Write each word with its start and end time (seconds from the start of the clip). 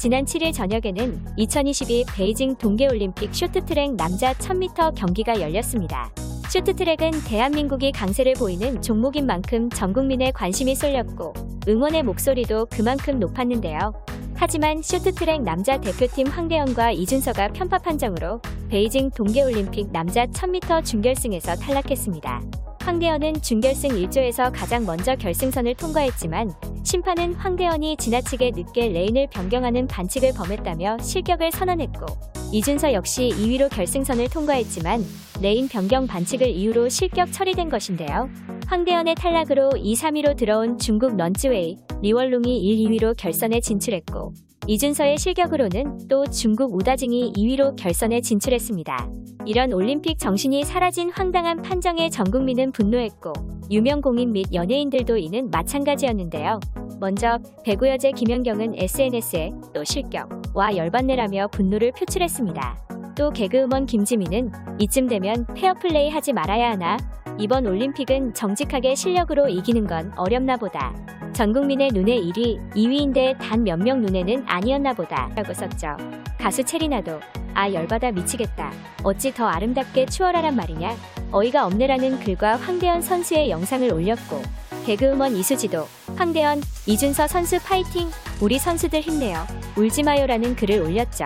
지난 0.00 0.24
7일 0.24 0.54
저녁에는 0.54 1.20
2022 1.36 2.06
베이징 2.16 2.56
동계올림픽 2.56 3.34
쇼트트랙 3.34 3.96
남자 3.96 4.32
1000m 4.32 4.94
경기가 4.94 5.38
열렸습니다. 5.38 6.10
쇼트트랙은 6.48 7.10
대한민국이 7.28 7.92
강세를 7.92 8.32
보이는 8.38 8.80
종목인 8.80 9.26
만큼 9.26 9.68
전 9.68 9.92
국민의 9.92 10.32
관심이 10.32 10.74
쏠렸고 10.74 11.34
응원의 11.68 12.04
목소리도 12.04 12.68
그만큼 12.70 13.20
높았는데요. 13.20 13.92
하지만 14.36 14.80
쇼트트랙 14.80 15.42
남자 15.42 15.78
대표팀 15.78 16.28
황대현과 16.28 16.92
이준서가 16.92 17.48
편파 17.48 17.76
판정으로 17.76 18.40
베이징 18.70 19.10
동계올림픽 19.10 19.92
남자 19.92 20.24
1000m 20.24 20.82
준결승에서 20.82 21.56
탈락했습니다. 21.56 22.40
황대현은 22.80 23.42
준결승 23.42 23.90
1조에서 23.90 24.50
가장 24.54 24.86
먼저 24.86 25.14
결승선을 25.14 25.74
통과했지만 25.74 26.52
심판은 26.82 27.34
황대헌이 27.34 27.96
지나치게 27.98 28.52
늦게 28.52 28.88
레인을 28.88 29.28
변경하는 29.30 29.86
반칙을 29.86 30.32
범했다며 30.34 30.98
실격을 30.98 31.52
선언했고 31.52 32.06
이준서 32.52 32.94
역시 32.94 33.32
2위로 33.36 33.70
결승선을 33.70 34.28
통과했지만 34.30 35.04
레인 35.40 35.68
변경 35.68 36.06
반칙을 36.06 36.48
이유로 36.48 36.88
실격 36.88 37.32
처리된 37.32 37.68
것인데요. 37.68 38.28
황대헌의 38.66 39.14
탈락으로 39.14 39.70
2, 39.76 39.94
3위로 39.94 40.36
들어온 40.36 40.78
중국 40.78 41.16
런쯔웨이, 41.16 41.78
리원룽이 42.02 42.58
1, 42.58 42.90
2위로 42.90 43.14
결선에 43.16 43.60
진출했고 43.60 44.32
이준서의 44.70 45.18
실격으로는 45.18 46.06
또 46.08 46.24
중국 46.26 46.72
우다징이 46.76 47.32
2위로 47.32 47.74
결선에 47.74 48.20
진출했습니다. 48.20 49.10
이런 49.44 49.72
올림픽 49.72 50.16
정신이 50.16 50.62
사라진 50.62 51.10
황당한 51.10 51.60
판정에 51.60 52.08
전 52.08 52.30
국민은 52.30 52.70
분노했고 52.70 53.32
유명 53.72 54.00
공인 54.00 54.30
및 54.30 54.46
연예인들도 54.54 55.16
이는 55.16 55.50
마찬가지였는데요. 55.50 56.60
먼저 57.00 57.40
배구 57.64 57.88
여제 57.88 58.12
김연경은 58.12 58.74
SNS에 58.76 59.50
또 59.74 59.82
실격, 59.82 60.28
와 60.54 60.76
열받네라며 60.76 61.48
분노를 61.48 61.90
표출했습니다. 61.90 63.14
또 63.18 63.30
개그우먼 63.32 63.86
김지민은 63.86 64.52
이쯤 64.78 65.08
되면 65.08 65.46
페어플레이 65.52 66.10
하지 66.10 66.32
말아야 66.32 66.70
하나? 66.70 66.96
이번 67.38 67.66
올림픽은 67.66 68.34
정직하게 68.34 68.94
실력으로 68.94 69.48
이기는 69.48 69.86
건 69.86 70.12
어렵나 70.16 70.56
보다. 70.56 70.94
전 71.32 71.52
국민의 71.52 71.90
눈에 71.92 72.20
1위, 72.20 72.58
2위인데 72.74 73.38
단 73.38 73.60
몇 73.62 73.78
명 73.78 74.02
눈에는 74.02 74.44
아니었나 74.46 74.92
보다. 74.92 75.30
라고 75.34 75.54
썼죠. 75.54 75.96
가수 76.38 76.64
채리나도 76.64 77.20
아 77.54 77.72
열받아 77.72 78.12
미치겠다. 78.12 78.72
어찌 79.04 79.32
더 79.32 79.46
아름답게 79.46 80.06
추월하란 80.06 80.54
말이냐? 80.56 80.94
어이가 81.32 81.66
없네라는 81.66 82.20
글과 82.20 82.56
황대현 82.56 83.02
선수의 83.02 83.50
영상을 83.50 83.92
올렸고 83.92 84.42
개그우먼 84.84 85.36
이수지도 85.36 85.86
황대현, 86.16 86.60
이준서 86.86 87.26
선수 87.26 87.58
파이팅! 87.62 88.08
우리 88.40 88.58
선수들 88.58 89.00
힘내요. 89.00 89.46
울지마요라는 89.76 90.56
글을 90.56 90.80
올렸죠. 90.80 91.24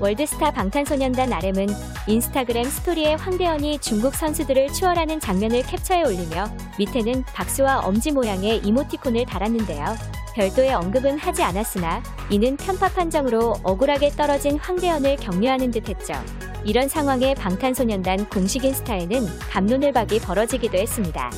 월드스타 0.00 0.50
방탄소년단 0.50 1.32
RM은 1.32 1.68
인스타그램 2.06 2.64
스토리에 2.64 3.14
황대현이 3.14 3.78
중국 3.78 4.14
선수들을 4.14 4.72
추월하는 4.72 5.20
장면을 5.20 5.62
캡처해 5.62 6.04
올리며 6.04 6.50
밑에는 6.78 7.24
박수와 7.24 7.80
엄지 7.80 8.12
모양의 8.12 8.58
이모티콘을 8.58 9.26
달았는데요. 9.26 9.84
별도의 10.34 10.74
언급은 10.74 11.18
하지 11.18 11.42
않았으나 11.42 12.02
이는 12.28 12.56
편파 12.56 12.88
판정으로 12.88 13.54
억울하게 13.62 14.10
떨어진 14.10 14.58
황대현을 14.58 15.16
격려하는 15.16 15.70
듯 15.70 15.88
했죠. 15.88 16.14
이런 16.64 16.88
상황에 16.88 17.34
방탄소년단 17.34 18.28
공식 18.30 18.64
인스타에는 18.64 19.38
감론을박이 19.50 20.20
벌어지기도 20.20 20.78
했습니다. 20.78 21.30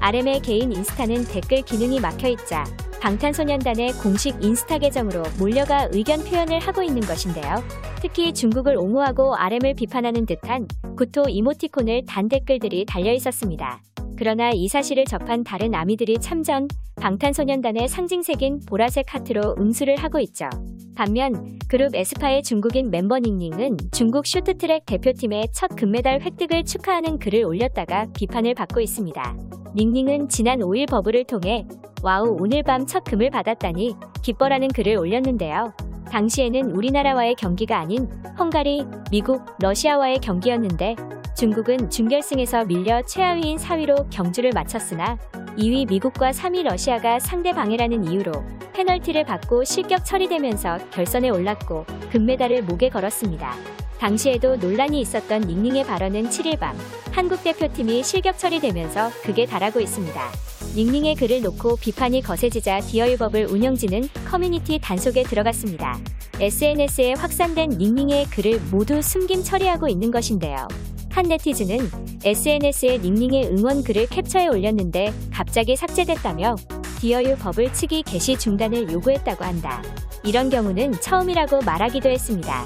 RM의 0.00 0.40
개인 0.40 0.72
인스타는 0.72 1.24
댓글 1.24 1.62
기능이 1.62 1.98
막혀있자 1.98 2.64
방탄소년단의 3.04 3.92
공식 4.02 4.34
인스타 4.42 4.78
계정으로 4.78 5.24
몰려가 5.38 5.86
의견 5.92 6.24
표현을 6.24 6.58
하고 6.58 6.82
있는 6.82 7.02
것인데요. 7.02 7.56
특히 8.00 8.32
중국을 8.32 8.78
옹호하고 8.78 9.36
RM을 9.36 9.74
비판하는 9.74 10.24
듯한 10.24 10.66
구토 10.96 11.28
이모티콘을 11.28 12.06
단 12.06 12.30
댓글들이 12.30 12.86
달려 12.86 13.12
있었습니다. 13.12 13.82
그러나 14.16 14.52
이 14.54 14.68
사실을 14.68 15.04
접한 15.04 15.44
다른 15.44 15.74
아미들이 15.74 16.16
참전, 16.18 16.66
방탄소년단의 16.96 17.88
상징색인 17.88 18.60
보라색 18.66 19.12
하트로 19.12 19.56
응수를 19.58 19.96
하고 19.96 20.18
있죠. 20.20 20.48
반면 20.96 21.58
그룹 21.68 21.94
에스파의 21.94 22.42
중국인 22.42 22.90
멤버 22.90 23.18
닝닝은 23.18 23.76
중국 23.92 24.26
쇼트트랙 24.26 24.86
대표팀의 24.86 25.48
첫 25.52 25.76
금메달 25.76 26.22
획득을 26.22 26.64
축하하는 26.64 27.18
글을 27.18 27.44
올렸다가 27.44 28.06
비판을 28.16 28.54
받고 28.54 28.80
있습니다. 28.80 29.36
닝닝은 29.74 30.30
지난 30.30 30.60
5일 30.60 30.88
버블을 30.88 31.24
통해 31.24 31.66
와우 32.04 32.36
오늘 32.38 32.62
밤 32.62 32.86
첫 32.86 33.02
금을 33.04 33.30
받았다니 33.30 33.96
기뻐라는 34.20 34.68
글을 34.68 34.98
올렸는데요. 34.98 35.72
당시에는 36.10 36.72
우리나라와의 36.72 37.34
경기가 37.34 37.78
아닌 37.78 38.06
헝가리, 38.38 38.84
미국, 39.10 39.42
러시아와의 39.58 40.18
경기였는데 40.18 40.96
중국은 41.34 41.88
준결승에서 41.88 42.66
밀려 42.66 43.00
최하위인 43.00 43.56
4위로 43.56 44.10
경주를 44.10 44.50
마쳤으나 44.52 45.16
2위 45.56 45.88
미국과 45.88 46.32
3위 46.32 46.64
러시아가 46.64 47.18
상대 47.18 47.52
방해라는 47.52 48.04
이유로 48.04 48.32
페널티를 48.74 49.24
받고 49.24 49.64
실격 49.64 50.04
처리되면서 50.04 50.90
결선에 50.90 51.30
올랐고 51.30 51.86
금메달을 52.10 52.64
목에 52.64 52.90
걸었습니다. 52.90 53.54
당시에도 53.98 54.56
논란이 54.56 55.00
있었던 55.00 55.40
닝닝의 55.40 55.84
발언은 55.84 56.24
7일 56.24 56.60
밤 56.60 56.76
한국 57.12 57.42
대표팀이 57.42 58.02
실격 58.02 58.36
처리되면서 58.36 59.08
극에 59.22 59.46
달하고 59.46 59.80
있습니다. 59.80 60.53
닝닝의 60.74 61.14
글을 61.14 61.42
놓고 61.42 61.76
비판이 61.76 62.22
거세지자 62.22 62.80
디어유 62.80 63.11
버블 63.11 63.46
운영진은 63.46 64.08
커뮤니티 64.28 64.80
단속에 64.80 65.22
들어갔습니다. 65.22 66.00
SNS에 66.40 67.12
확산된 67.12 67.70
닝닝의 67.78 68.26
글을 68.26 68.60
모두 68.72 69.00
숨김 69.00 69.44
처리하고 69.44 69.86
있는 69.88 70.10
것인데요. 70.10 70.66
한 71.10 71.26
네티즌은 71.26 71.78
SNS에 72.24 72.98
닝닝의 72.98 73.50
응원 73.52 73.84
글을 73.84 74.08
캡처해 74.08 74.48
올렸는데 74.48 75.14
갑자기 75.32 75.76
삭제됐다며 75.76 76.56
디어유 76.98 77.36
버블 77.36 77.72
측이 77.72 78.02
게시 78.02 78.36
중단을 78.36 78.90
요구했다고 78.90 79.44
한다. 79.44 79.80
이런 80.24 80.50
경우는 80.50 81.00
처음이라고 81.00 81.60
말하기도 81.60 82.08
했습니다. 82.08 82.64